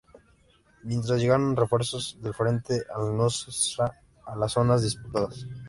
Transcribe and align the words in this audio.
Mientras, 0.81 1.21
llegaron 1.21 1.55
refuerzos 1.55 2.17
del 2.23 2.33
Frente 2.33 2.81
al-Nusra 2.91 4.01
a 4.25 4.35
las 4.35 4.53
zonas 4.53 4.81
disputadas. 4.81 5.45